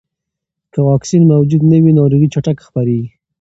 که 0.71 0.79
واکسین 0.89 1.23
موجود 1.33 1.61
نه 1.71 1.77
وي، 1.83 1.91
ناروغي 1.99 2.27
چټکه 2.33 2.63
خپرېږي. 2.67 3.09